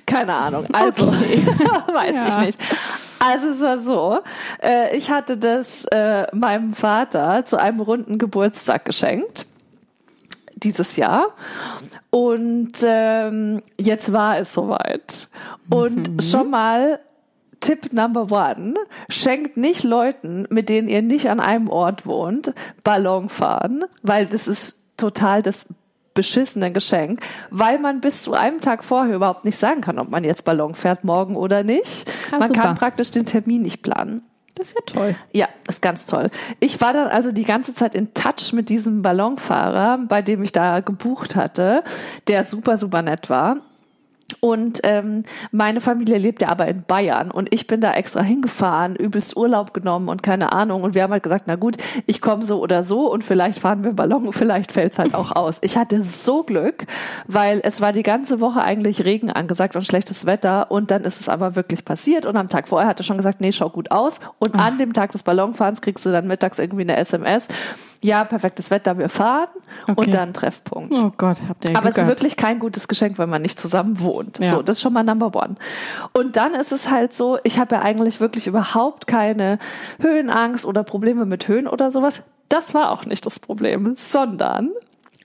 [0.06, 0.66] Keine Ahnung.
[0.74, 2.28] Also, weiß Ja.
[2.30, 2.60] ich nicht.
[3.20, 4.20] Also es war so,
[4.64, 9.46] äh, ich hatte das äh, meinem Vater zu einem runden Geburtstag geschenkt
[10.64, 11.28] dieses Jahr.
[12.10, 15.28] Und ähm, jetzt war es soweit.
[15.70, 17.00] Und schon mal
[17.62, 18.74] Tipp Number One,
[19.08, 24.48] schenkt nicht Leuten, mit denen ihr nicht an einem Ort wohnt, Ballon fahren, weil das
[24.48, 25.66] ist total das
[26.14, 27.20] beschissene Geschenk,
[27.52, 30.76] weil man bis zu einem Tag vorher überhaupt nicht sagen kann, ob man jetzt Ballon
[30.76, 32.12] fährt morgen oder nicht.
[32.32, 32.62] Ah, man super.
[32.62, 34.24] kann praktisch den Termin nicht planen.
[34.56, 35.16] Das ist ja toll.
[35.32, 36.30] Ja, ist ganz toll.
[36.60, 40.52] Ich war dann also die ganze Zeit in Touch mit diesem Ballonfahrer, bei dem ich
[40.52, 41.84] da gebucht hatte,
[42.28, 43.58] der super, super nett war.
[44.40, 48.96] Und ähm, meine Familie lebt ja aber in Bayern und ich bin da extra hingefahren,
[48.96, 50.84] übelst Urlaub genommen und keine Ahnung.
[50.84, 53.84] Und wir haben halt gesagt, na gut, ich komme so oder so und vielleicht fahren
[53.84, 55.58] wir Ballon, vielleicht fällt's halt auch aus.
[55.62, 56.86] Ich hatte so Glück,
[57.28, 61.20] weil es war die ganze Woche eigentlich Regen angesagt und schlechtes Wetter und dann ist
[61.20, 63.92] es aber wirklich passiert und am Tag vorher hat er schon gesagt, nee, schau gut
[63.92, 64.20] aus.
[64.40, 67.48] Und an dem Tag des Ballonfahrens kriegst du dann mittags irgendwie eine SMS.
[68.04, 69.48] Ja, perfektes Wetter, wir fahren
[69.84, 69.94] Okay.
[69.96, 70.94] und dann Treffpunkt.
[70.98, 73.60] Oh Gott, habt ihr Aber Glück es ist wirklich kein gutes Geschenk, wenn man nicht
[73.60, 74.21] zusammen wohnt.
[74.40, 74.52] Ja.
[74.52, 75.56] So, das ist schon mal Number One.
[76.14, 79.60] Und dann ist es halt so, ich habe ja eigentlich wirklich überhaupt keine
[80.00, 82.24] Höhenangst oder Probleme mit Höhen oder sowas.
[82.50, 84.72] Das war auch nicht das Problem, sondern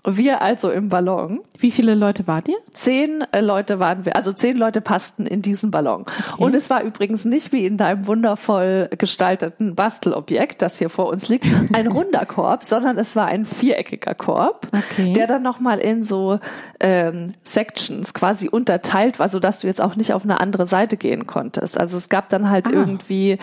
[0.06, 1.40] wir also im Ballon.
[1.58, 2.56] Wie viele Leute wart ihr?
[2.74, 6.04] Zehn äh, Leute waren wir, also zehn Leute passten in diesen Ballon.
[6.38, 11.28] Und es war übrigens nicht wie in deinem wundervoll gestalteten Bastelobjekt, das hier vor uns
[11.28, 15.12] liegt, ein runder Korb, sondern es war ein viereckiger Korb, Okay.
[15.12, 16.38] der dann nochmal in so
[16.80, 21.26] ähm, Sections quasi unterteilt war, sodass du jetzt auch nicht auf eine andere Seite gehen
[21.26, 21.78] konntest.
[21.78, 22.72] Also es gab dann halt Ah.
[22.72, 23.38] irgendwie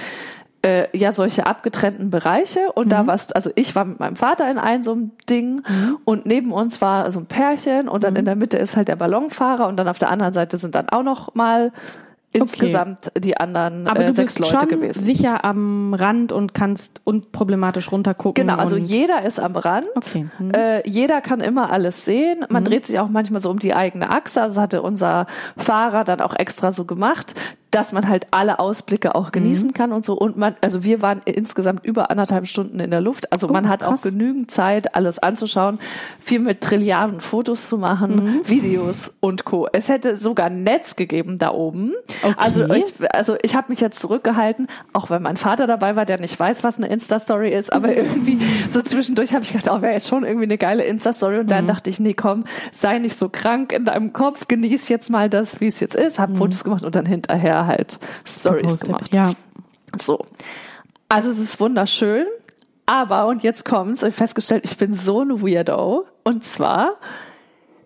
[0.66, 2.90] äh, ja solche abgetrennten Bereiche und Mhm.
[2.90, 5.98] da warst also ich war mit meinem Vater in einem so einem Ding Mhm.
[6.06, 8.96] und neben uns war so ein Pärchen und dann in der Mitte ist halt der
[8.96, 11.72] Ballonfahrer und dann auf der anderen Seite sind dann auch noch mal
[12.36, 15.04] insgesamt die anderen Aber äh, du sechs bist Leute schon gewesen.
[15.04, 18.48] sicher am Rand und kannst unproblematisch runtergucken.
[18.48, 19.86] Genau, also jeder ist am Rand.
[19.96, 20.26] Okay.
[20.40, 20.52] Mhm.
[20.52, 22.44] Äh, jeder kann immer alles sehen.
[22.50, 24.42] Man dreht sich auch manchmal so um die eigene Achse.
[24.42, 27.36] Also hatte unser Fahrer dann auch extra so gemacht,
[27.74, 29.74] dass man halt alle Ausblicke auch genießen Mhm.
[29.74, 30.14] kann und so.
[30.14, 33.32] Und man, also wir waren insgesamt über anderthalb Stunden in der Luft.
[33.34, 34.02] Also man hat auch Oh, krass.
[34.04, 35.80] genügend Zeit, alles anzuschauen,
[36.20, 38.42] viel mit Trilliarden Fotos zu machen, Mhm.
[38.48, 39.68] Videos und Co.
[39.74, 41.94] Es hätte sogar Netz gegeben da oben.
[42.38, 46.20] Also ich, also ich habe mich jetzt zurückgehalten, auch wenn mein Vater dabei war, der
[46.20, 49.94] nicht weiß, was eine Insta-Story ist, aber irgendwie so zwischendurch habe ich gedacht, oh, wäre
[49.94, 51.40] jetzt schon irgendwie eine geile Insta-Story.
[51.40, 55.10] Und dann dachte ich, nee, komm, sei nicht so krank in deinem Kopf, genieß jetzt
[55.10, 59.14] mal das, wie es jetzt ist, habe Fotos gemacht und dann hinterher halt Stories gemacht.
[59.14, 59.32] Ja.
[60.00, 60.26] So.
[61.10, 62.26] Also es ist wunderschön,
[62.86, 66.98] aber und jetzt kommt's, ich habe festgestellt, ich bin so ein Weirdo und zwar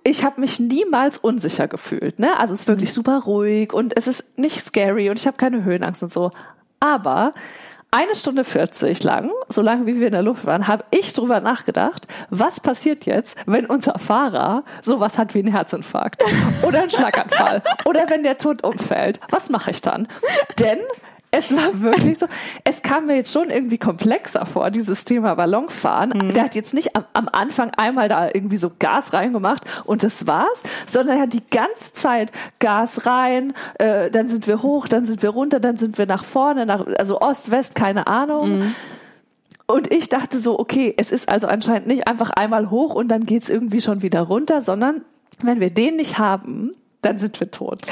[0.08, 2.40] ich habe mich niemals unsicher gefühlt, ne?
[2.40, 5.66] Also es ist wirklich super ruhig und es ist nicht scary und ich habe keine
[5.66, 6.32] Höhenangst und so,
[6.80, 7.34] aber
[7.92, 11.40] eine Stunde 40 lang, so lange wie wir in der Luft waren, habe ich drüber
[11.40, 16.24] nachgedacht, was passiert jetzt, wenn unser Fahrer sowas hat wie einen Herzinfarkt
[16.64, 19.20] oder einen Schlaganfall oder wenn der tot umfällt.
[19.30, 20.08] Was mache ich dann?
[20.60, 20.80] Denn
[21.38, 22.28] es war wirklich so,
[22.64, 26.32] es kam mir jetzt schon irgendwie komplexer vor, dieses Thema Ballonfahren.
[26.34, 30.28] Der hat jetzt nicht am, am Anfang einmal da irgendwie so Gas reingemacht und das
[30.28, 35.06] war's, sondern er hat die ganze Zeit Gas rein, äh, dann sind wir hoch, dann
[35.06, 38.74] sind wir runter, dann sind wir nach vorne, nach, also Ost, West, keine Ahnung.
[39.68, 43.26] Und ich dachte so, okay, es ist also anscheinend nicht einfach einmal hoch und dann
[43.26, 45.02] geht's irgendwie schon wieder runter, sondern
[45.42, 47.88] wenn wir den nicht haben, dann sind wir tot.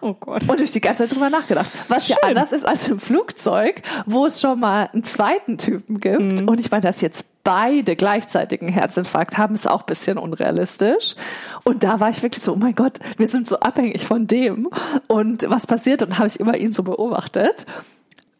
[0.00, 0.48] Oh Gott.
[0.48, 1.70] Und ich die ganze Zeit drüber nachgedacht.
[1.88, 6.42] Was ja anders ist als im Flugzeug, wo es schon mal einen zweiten Typen gibt.
[6.42, 11.16] Und ich meine, dass jetzt beide gleichzeitig einen Herzinfarkt haben, ist auch ein bisschen unrealistisch.
[11.64, 14.68] Und da war ich wirklich so, oh mein Gott, wir sind so abhängig von dem.
[15.08, 16.02] Und was passiert?
[16.02, 17.66] Und habe ich immer ihn so beobachtet.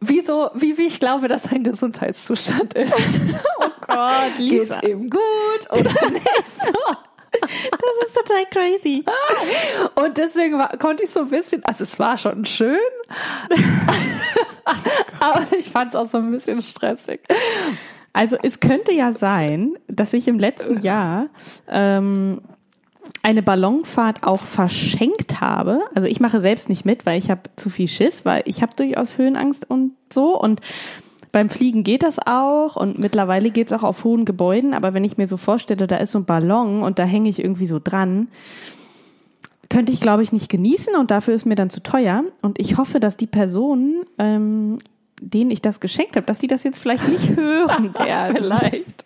[0.01, 3.21] Wie so, wie, wie ich glaube, dass sein Gesundheitszustand ist.
[3.61, 6.73] Oh Gott, Geht's ihm gut oder nicht so?
[7.41, 9.05] Das ist total crazy.
[9.95, 12.79] Und deswegen war, konnte ich so ein bisschen, also es war schon schön,
[15.21, 17.21] aber ich fand es auch so ein bisschen stressig.
[18.13, 21.29] Also es könnte ja sein, dass ich im letzten Jahr
[21.69, 22.41] ähm,
[23.23, 25.83] eine Ballonfahrt auch verschenkt habe.
[25.95, 28.75] Also ich mache selbst nicht mit, weil ich habe zu viel Schiss, weil ich habe
[28.75, 30.39] durchaus Höhenangst und so.
[30.39, 30.61] Und
[31.33, 35.05] Beim Fliegen geht das auch und mittlerweile geht es auch auf hohen Gebäuden, aber wenn
[35.05, 37.79] ich mir so vorstelle, da ist so ein Ballon und da hänge ich irgendwie so
[37.83, 38.29] dran,
[39.71, 42.25] könnte ich, glaube ich, nicht genießen und dafür ist mir dann zu teuer.
[42.41, 44.79] Und ich hoffe, dass die Personen, ähm,
[45.21, 48.37] denen ich das geschenkt habe, dass die das jetzt vielleicht nicht hören werden.
[48.37, 49.05] Vielleicht.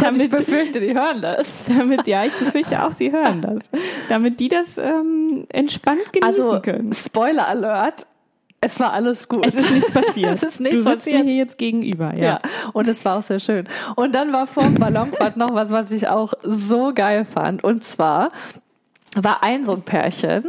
[0.00, 1.66] Damit, ich befürchte, die hören das.
[1.68, 3.62] Damit, ja, ich befürchte auch, sie hören das.
[4.08, 6.92] Damit die das ähm, entspannt genießen also, können.
[6.92, 8.06] Spoiler Alert.
[8.62, 9.46] Es war alles gut.
[9.46, 10.34] Es ist nichts passiert.
[10.34, 11.24] es ist nichts du sitzt passiert.
[11.24, 12.24] mir hier jetzt gegenüber, ja.
[12.24, 12.38] Ja,
[12.72, 13.66] und es war auch sehr schön.
[13.96, 17.64] Und dann war vor dem Ballonfahrt noch was, was ich auch so geil fand.
[17.64, 18.32] Und zwar
[19.16, 20.44] war ein so ein Pärchen,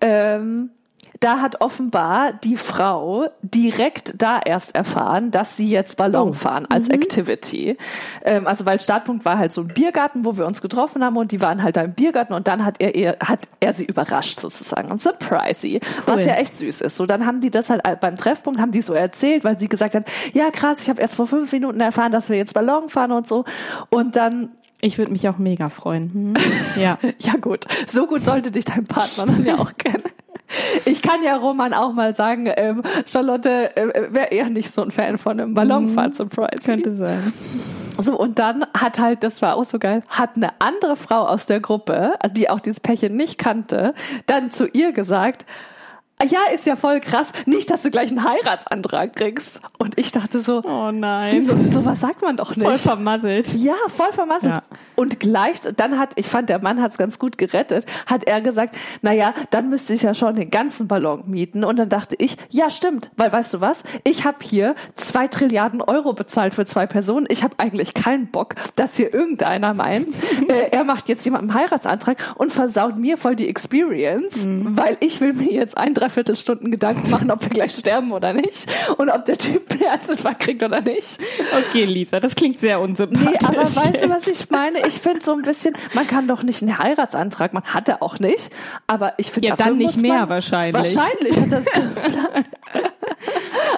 [0.00, 0.70] ähm,
[1.20, 6.32] da hat offenbar die Frau direkt da erst erfahren, dass sie jetzt Ballon Oh.
[6.32, 7.76] fahren als Activity.
[8.24, 11.32] Ähm, also weil Startpunkt war halt so ein Biergarten, wo wir uns getroffen haben und
[11.32, 14.40] die waren halt da im Biergarten und dann hat er ihr, hat er sie überrascht
[14.40, 16.96] sozusagen und surprise sie, was ja echt süß ist.
[16.96, 19.94] So dann haben die das halt beim Treffpunkt haben die so erzählt, weil sie gesagt
[19.94, 23.12] hat, ja krass, ich habe erst vor fünf Minuten erfahren, dass wir jetzt Ballon fahren
[23.12, 23.44] und so
[23.90, 24.50] und dann
[24.82, 26.10] Ich würde mich auch mega freuen.
[26.12, 26.34] Hm?
[26.82, 26.98] Ja.
[27.20, 30.04] ja gut, so gut sollte dich dein Partner dann ja auch kennen.
[30.84, 34.90] Ich kann ja Roman auch mal sagen, ähm, Charlotte äh, wäre eher nicht so ein
[34.90, 36.64] Fan von einem Ballonfahrt-Surprise.
[36.64, 37.32] Könnte sein.
[37.98, 41.46] So, und dann hat halt, das war auch so geil, hat eine andere Frau aus
[41.46, 43.94] der Gruppe, also die auch dieses Pärchen nicht kannte,
[44.26, 45.75] dann zu ihr gesagt, "Ah
[46.24, 49.60] ja, ist ja voll krass, nicht, dass du gleich einen Heiratsantrag kriegst.
[49.78, 51.32] Und ich dachte so, Oh nein.
[51.32, 52.66] wieso, sowas sagt man doch nicht.
[52.66, 53.52] Voll vermasselt.
[53.54, 54.56] Ja, voll vermasselt.
[54.56, 54.62] Ja.
[54.94, 58.40] Und gleich, dann hat, ich fand, der Mann hat es ganz gut gerettet, hat er
[58.40, 61.64] gesagt, na ja, dann müsste ich ja schon den ganzen Ballon mieten.
[61.64, 63.82] Und dann dachte ich, ja, stimmt, weil weißt du was?
[64.04, 67.26] Ich habe hier zwei Trilliarden Euro bezahlt für zwei Personen.
[67.28, 70.08] Ich habe eigentlich keinen Bock, dass hier irgendeiner meint,
[70.48, 75.20] äh, er macht jetzt jemanden einen Heiratsantrag und versaut mir voll die Experience, weil ich
[75.20, 78.66] will mir jetzt ein, dreiviertel Stunden Gedanken machen, ob wir gleich sterben oder nicht
[78.96, 81.18] und ob der Typ einen Herzinfarkt kriegt oder nicht.
[81.68, 83.40] Okay, Lisa, das klingt sehr unsympathisch.
[83.40, 84.86] Nee, aber weißt du, was ich meine?
[84.86, 87.52] Ich finde so ein bisschen, man kann doch nicht einen Heiratsantrag.
[87.64, 88.50] Hat er auch nicht.
[88.86, 90.96] Aber ich finde, Ja, dann nicht mehr man, wahrscheinlich.
[90.96, 92.44] Wahrscheinlich hat er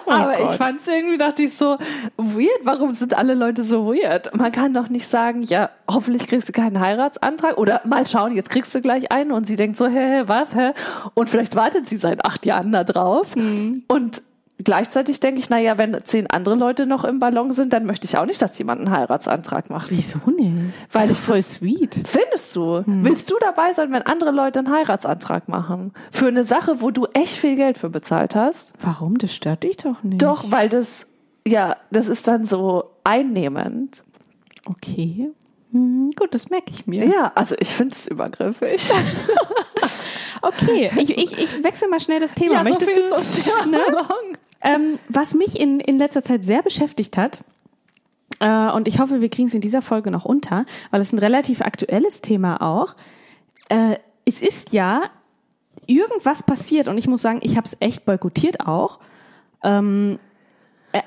[0.08, 0.24] geplant.
[0.24, 0.56] aber ich Gott.
[0.56, 1.78] fand es irgendwie, dachte ich so,
[2.16, 2.60] weird.
[2.64, 4.34] Warum sind alle Leute so weird?
[4.36, 7.58] Man kann doch nicht sagen, ja, hoffentlich kriegst du keinen Heiratsantrag.
[7.58, 9.32] Oder mal schauen, jetzt kriegst du gleich einen.
[9.32, 10.72] Und sie denkt so, hä, hä, was, hä?
[11.14, 13.36] Und vielleicht wartet sie seit acht Jahren da drauf.
[13.36, 13.84] Mhm.
[13.88, 14.22] Und
[14.64, 18.18] Gleichzeitig denke ich, naja, wenn zehn andere Leute noch im Ballon sind, dann möchte ich
[18.18, 19.90] auch nicht, dass jemand einen Heiratsantrag macht.
[19.90, 20.52] Wieso nicht?
[20.90, 21.94] Weil das ich ist voll sweet.
[22.04, 22.82] Findest du?
[22.86, 25.92] Willst du dabei sein, wenn andere Leute einen Heiratsantrag machen?
[26.10, 28.72] Für eine Sache, wo du echt viel Geld für bezahlt hast?
[28.80, 29.18] Warum?
[29.18, 30.22] Das stört dich doch nicht.
[30.22, 31.06] Doch, weil das,
[31.46, 34.02] ja, das ist dann so einnehmend.
[34.64, 35.30] Okay.
[35.70, 37.06] Hm, gut, das merke ich mir.
[37.06, 38.90] Ja, also ich finde es übergriffig.
[40.42, 42.62] Okay, ich, ich, ich wechsle mal schnell das Thema.
[42.62, 43.78] Möchtest du, zum Thema ne?
[43.86, 44.38] Ballon.
[44.60, 47.42] Ähm, was mich in, in letzter Zeit sehr beschäftigt hat,
[48.40, 51.18] äh, und ich hoffe, wir kriegen es in dieser Folge noch unter, weil es ein
[51.18, 52.94] relativ aktuelles Thema auch.
[53.68, 55.02] Äh, es ist ja
[55.86, 59.00] irgendwas passiert und ich muss sagen, ich habe es echt boykottiert auch.
[59.64, 60.27] Ähm, äh,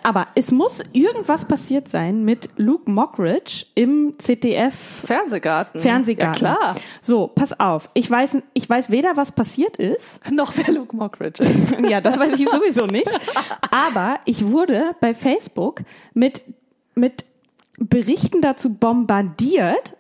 [0.04, 4.74] aber es muss irgendwas passiert sein mit Luke Mockridge im ZDF
[5.06, 5.82] Fernsehgarten.
[5.82, 6.46] Fernsehgarten.
[6.46, 6.76] Ja, klar.
[7.02, 7.90] So, pass auf.
[7.94, 11.76] Ich weiß, ich weiß weder, was passiert ist, Noch wer Luke Mockridge ist.
[11.90, 13.10] ja, das weiß ich sowieso nicht.
[13.72, 15.82] Aber ich wurde bei Facebook
[16.14, 16.44] mit,
[16.96, 17.26] mit
[17.80, 19.96] Berichten dazu bombardiert.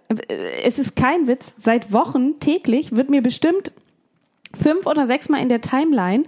[0.63, 1.53] Es ist kein Witz.
[1.57, 3.71] Seit Wochen täglich wird mir bestimmt
[4.53, 6.23] fünf oder sechs Mal in der Timeline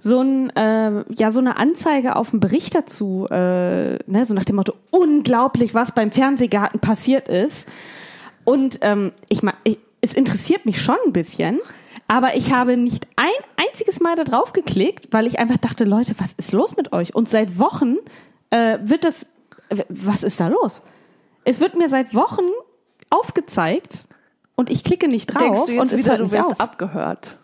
[0.00, 4.44] so ein äh, ja so eine Anzeige auf einen Bericht dazu, äh, ne, so nach
[4.44, 7.68] dem Motto unglaublich, was beim Fernsehgarten passiert ist.
[8.44, 9.56] Und ähm, ich meine,
[10.00, 11.60] es interessiert mich schon ein bisschen,
[12.08, 13.28] aber ich habe nicht ein
[13.68, 17.14] einziges Mal da drauf geklickt, weil ich einfach dachte, Leute, was ist los mit euch?
[17.14, 17.96] Und seit Wochen
[18.48, 19.26] äh, wird das,
[19.88, 20.82] was ist da los?
[21.44, 22.42] Es wird mir seit Wochen
[23.10, 24.06] aufgezeigt
[24.56, 26.60] und ich klicke nicht drauf Denkst du jetzt und es wieder, du wirst auf.
[26.60, 27.36] abgehört?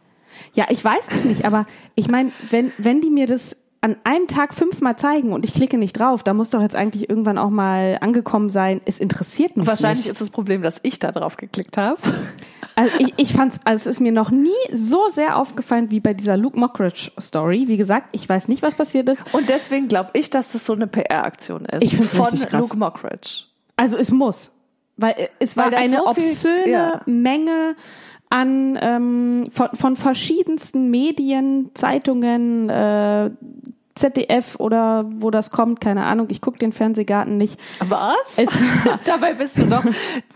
[0.55, 4.27] Ja, ich weiß es nicht, aber ich meine, wenn, wenn die mir das an einem
[4.27, 7.51] Tag fünfmal zeigen und ich klicke nicht drauf, da muss doch jetzt eigentlich irgendwann auch
[7.51, 10.13] mal angekommen sein, es interessiert mich Wahrscheinlich nicht.
[10.13, 12.01] ist das Problem, dass ich da drauf geklickt habe.
[12.75, 16.15] Also ich, ich fand's, also es ist mir noch nie so sehr aufgefallen wie bei
[16.15, 17.65] dieser Luke Mockridge Story.
[17.69, 19.23] Wie gesagt, ich weiß nicht, was passiert ist.
[19.33, 21.85] Und deswegen glaube ich, dass das so eine PR-Aktion ist.
[21.85, 22.61] Ich find's von richtig krass.
[22.61, 23.45] Luke Mockridge.
[23.77, 24.51] Also es muss.
[24.97, 27.01] Weil äh, es war Weil eine so viel- obszöne ja.
[27.07, 27.77] Menge
[28.31, 33.31] an ähm, von, von verschiedensten Medien, Zeitungen, äh,
[33.95, 36.27] ZDF oder wo das kommt, keine Ahnung.
[36.31, 37.59] Ich gucke den Fernsehgarten nicht.
[37.81, 38.17] Was?
[38.37, 38.59] Es-
[39.07, 39.85] Dabei bist du noch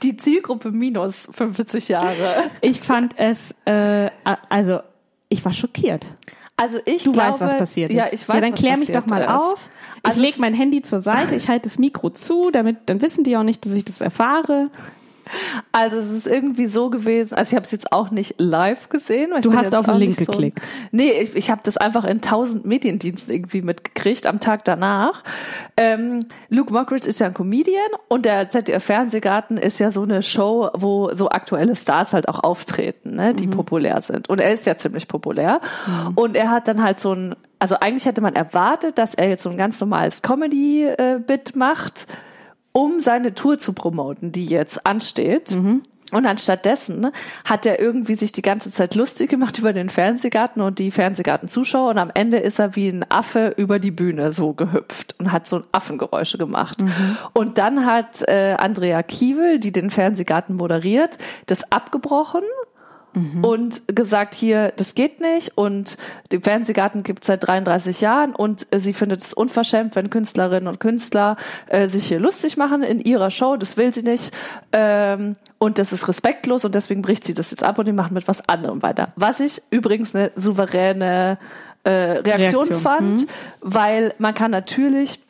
[0.03, 2.45] die Zielgruppe minus 50 Jahre.
[2.63, 4.09] Ich fand es, äh,
[4.49, 4.81] also
[5.29, 6.07] ich war schockiert.
[6.57, 7.97] Also ich Du glaube, weißt, was passiert ist.
[7.97, 9.29] Ja, ich weiß, Ja, dann klär mich doch mal ist.
[9.31, 9.69] auf.
[10.03, 13.25] Ich Also lege mein Handy zur Seite, ich halte das Mikro zu, damit dann wissen
[13.25, 14.71] die auch nicht, dass ich das erfahre.
[15.73, 19.31] Also es ist irgendwie so gewesen, also ich habe es jetzt auch nicht live gesehen.
[19.43, 20.61] Du hast auf den Link so- geklickt.
[20.91, 25.23] Nee, ich, ich habe das einfach in tausend Mediendiensten irgendwie mitgekriegt am Tag danach.
[25.77, 30.71] Ähm, Luke Mockridge ist ja ein Comedian und der ZDF-Fernsehgarten ist ja so eine Show,
[30.75, 33.37] wo so aktuelle Stars halt auch auftreten, ne, Mhm.
[33.37, 34.29] die populär sind.
[34.29, 35.61] Und er ist ja ziemlich populär.
[36.15, 39.43] Und er hat dann halt so ein, also eigentlich hätte man erwartet, dass er jetzt
[39.43, 42.07] so ein ganz normales Comedy-Bit macht,
[42.73, 45.53] um seine Tour zu promoten, die jetzt ansteht.
[46.13, 47.13] Und anstattdessen
[47.45, 51.91] hat er irgendwie sich die ganze Zeit lustig gemacht über den Fernsehgarten und die Fernsehgarten-Zuschauer
[51.91, 55.47] und am Ende ist er wie ein Affe über die Bühne so gehüpft und hat
[55.47, 56.79] so Affengeräusche gemacht.
[57.33, 62.43] Und dann hat äh, Andrea Kiewel, die den Fernsehgarten moderiert, das abgebrochen
[63.43, 65.57] und gesagt, hier, das geht nicht.
[65.57, 65.97] Und
[66.31, 68.35] den Fernsehgarten gibt es seit 33 Jahren.
[68.35, 72.83] Und äh, sie findet es unverschämt, wenn Künstlerinnen und Künstler äh, sich hier lustig machen
[72.83, 74.33] in ihrer Show, das will sie nicht.
[74.73, 76.65] Ähm, und das ist respektlos.
[76.65, 79.13] Und deswegen bricht sie das jetzt ab und die machen mit was anderem weiter.
[79.17, 81.39] Was ich übrigens eine souveräne
[81.83, 83.27] äh, Reaktion, Reaktion, fand,
[83.61, 85.21] weil man kann natürlich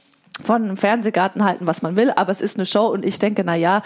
[0.42, 2.86] von einem Fernsehgarten halten, was man will, aber es ist eine Show.
[2.86, 3.82] Und ich denke, na ja,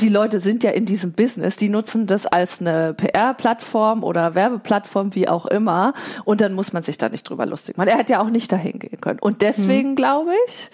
[0.00, 5.14] die Leute sind ja in diesem Business, die nutzen das als eine PR-Plattform oder Werbeplattform,
[5.14, 5.94] wie auch immer.
[6.24, 7.88] Und dann muss man sich da nicht drüber lustig machen.
[7.88, 9.18] Er hätte ja auch nicht dahin gehen können.
[9.20, 10.70] Und deswegen glaube ich,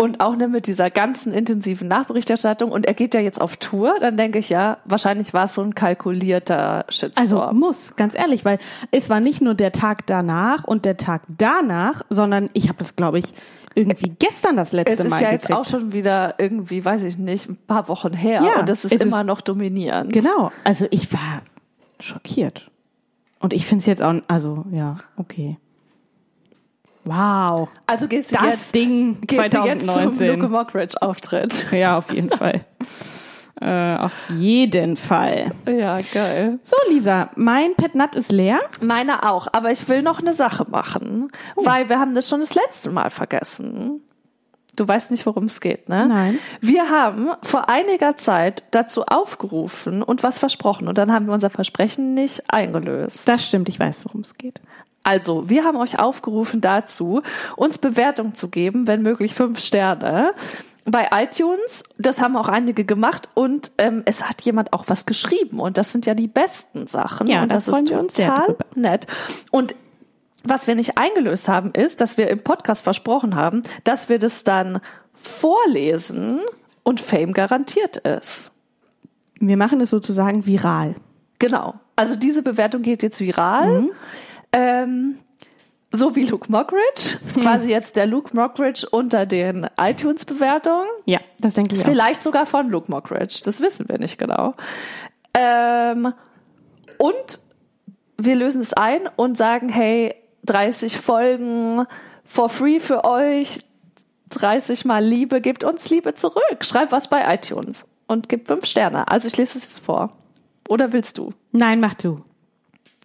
[0.00, 3.96] und auch ne, mit dieser ganzen intensiven Nachberichterstattung, und er geht ja jetzt auf Tour,
[4.00, 7.42] dann denke ich ja, wahrscheinlich war es so ein kalkulierter Shitstorm.
[7.48, 8.58] Also muss, ganz ehrlich, weil
[8.92, 12.94] es war nicht nur der Tag danach und der Tag danach, sondern ich habe das,
[12.94, 13.34] glaube ich,
[13.78, 15.58] irgendwie gestern das letzte es ist Mal ja jetzt gekriegt.
[15.58, 18.42] auch schon wieder irgendwie, weiß ich nicht, ein paar Wochen her.
[18.42, 20.12] Ja, und das ist immer ist- noch dominierend.
[20.12, 21.42] Genau, also ich war
[22.00, 22.70] schockiert.
[23.40, 25.56] Und ich finde es jetzt auch, also ja, okay.
[27.04, 30.28] Wow, Also gehst du das jetzt, Ding gehst du jetzt zum 2019.
[30.40, 31.66] Luke Mockridge Auftritt.
[31.72, 32.64] Ja, auf jeden Fall.
[33.60, 35.50] äh, auf jeden Fall.
[35.66, 36.58] Ja, geil.
[36.62, 38.60] So, Lisa, mein Pet Nut ist leer.
[38.80, 41.64] Meine auch, aber ich will noch eine Sache machen, Oh.
[41.66, 44.02] weil wir haben das schon das letzte Mal vergessen.
[44.76, 46.06] Du weißt nicht, worum es geht, ne?
[46.06, 46.38] Nein.
[46.60, 51.50] Wir haben vor einiger Zeit dazu aufgerufen und was versprochen und dann haben wir unser
[51.50, 53.26] Versprechen nicht eingelöst.
[53.26, 54.60] Das stimmt, ich weiß, worum es geht.
[55.02, 57.22] Also, wir haben euch aufgerufen dazu,
[57.56, 60.30] uns Bewertung zu geben, wenn möglich fünf Sterne.
[60.90, 65.60] Bei iTunes, das haben auch einige gemacht und ähm, es hat jemand auch was geschrieben
[65.60, 69.06] und das sind ja die besten Sachen Ja, und da das freuen ist total nett.
[69.50, 69.74] Und
[70.44, 74.44] was wir nicht eingelöst haben, ist, dass wir im Podcast versprochen haben, dass wir das
[74.44, 74.80] dann
[75.12, 76.40] vorlesen
[76.84, 78.52] und Fame garantiert ist.
[79.38, 80.96] Wir machen es sozusagen viral.
[81.38, 81.74] Genau.
[81.96, 83.88] Also diese Bewertung geht jetzt viral.
[84.52, 85.18] Ähm,
[85.90, 87.18] so wie Luke Mockridge.
[87.26, 90.86] Ist quasi jetzt der Luke Mockridge unter den iTunes-Bewertungen.
[91.06, 91.86] Ja, das denke ich auch.
[91.86, 93.40] Vielleicht sogar von Luke Mockridge.
[93.44, 94.54] Das wissen wir nicht genau.
[95.34, 96.12] Ähm,
[96.98, 97.38] und
[98.16, 101.86] wir lösen es ein und sagen, hey, 30 Folgen
[102.24, 103.64] for free für euch.
[104.30, 106.58] 30 mal Liebe, gebt uns Liebe zurück.
[106.60, 109.08] Schreib was bei iTunes und gib fünf Sterne.
[109.08, 110.10] Also ich lese es jetzt vor.
[110.68, 111.32] Oder willst du?
[111.52, 112.22] Nein, mach du.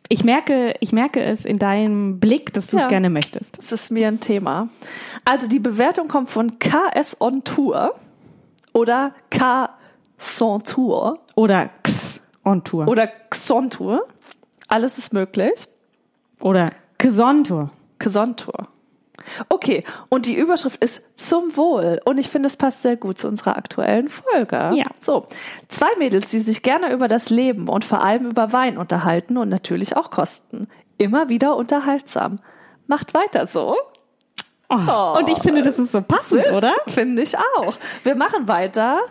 [0.10, 2.90] Ich merke, ich merke es in deinem Blick, dass du es Ja.
[2.90, 3.58] gerne möchtest.
[3.58, 4.68] Das ist mir ein Thema.
[5.26, 7.94] Also die Bewertung kommt von KS on Tour
[8.74, 9.70] oder K
[10.18, 12.88] Son Tour Oder X on Tour.
[12.88, 14.06] oder Xon Tour.
[14.68, 15.68] Alles ist möglich.
[16.40, 17.72] Oder Gesontour.
[18.00, 18.68] Xon Tour.
[19.50, 22.02] Okay, und die Überschrift ist zum Wohl.
[22.06, 24.72] Und ich finde, es passt sehr gut zu unserer aktuellen Folge.
[24.76, 24.86] Ja.
[25.00, 25.28] So,
[25.70, 29.50] zwei Mädels, die sich gerne über das Leben und vor allem über Wein unterhalten und
[29.50, 30.68] natürlich auch kosten.
[30.98, 32.40] Immer wieder unterhaltsam.
[32.88, 33.76] Macht weiter so.
[34.70, 36.74] Oh, und ich finde, das ist so passend, Süß, oder?
[36.88, 37.76] Finde ich auch.
[38.04, 39.02] Wir machen weiter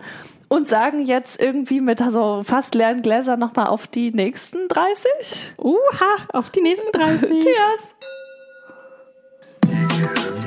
[0.49, 5.55] und sagen jetzt irgendwie mit so fast leeren Gläsern nochmal auf die nächsten 30.
[5.59, 7.29] Uha, auf die nächsten 30.
[7.43, 7.95] Cheers!
[10.03, 10.42] you.